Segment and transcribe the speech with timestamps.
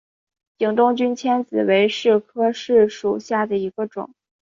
[0.57, 4.15] 景东君迁子为柿科柿属下的一个种。